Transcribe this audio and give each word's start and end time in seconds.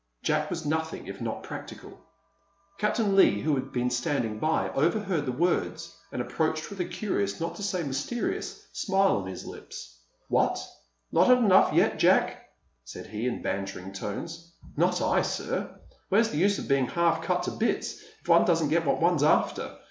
Jack 0.23 0.49
was 0.49 0.65
nothing 0.65 1.05
if 1.05 1.21
not 1.21 1.43
practical. 1.43 1.99
Captain 2.79 3.15
Leigh, 3.15 3.41
who 3.41 3.53
was 3.53 3.95
standing 3.95 4.39
by, 4.39 4.71
overheard 4.71 5.27
the 5.27 5.31
words, 5.31 5.95
and 6.11 6.23
approached 6.23 6.71
with 6.71 6.79
a 6.79 6.85
curious, 6.85 7.39
not 7.39 7.55
to 7.55 7.61
say 7.61 7.83
mysterious, 7.83 8.65
smile 8.73 9.17
on 9.17 9.27
his 9.27 9.45
lips. 9.45 9.99
"What! 10.27 10.59
not 11.11 11.27
had 11.27 11.37
enough 11.37 11.67
of 11.67 11.73
it 11.73 11.77
yet, 11.77 11.99
Jack?" 11.99 12.49
said 12.83 13.05
he, 13.05 13.27
in 13.27 13.43
bantering 13.43 13.93
tones. 13.93 14.51
"Not 14.75 15.03
I, 15.03 15.21
sir! 15.21 15.69
Where's 16.09 16.31
the 16.31 16.39
use 16.39 16.57
of 16.57 16.67
being 16.67 16.87
half 16.87 17.21
cut 17.21 17.43
to 17.43 17.51
bits 17.51 18.01
if 18.21 18.27
one 18.27 18.43
doesn't 18.45 18.69
get 18.69 18.87
what 18.87 18.99
one's 18.99 19.21
after? 19.21 19.77